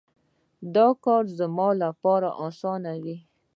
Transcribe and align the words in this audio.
دا 0.75 0.87
کار 1.03 1.23
به 1.27 1.33
زما 1.39 1.67
لپاره 1.83 2.29
اسانه 2.45 2.93
وي 3.03 3.17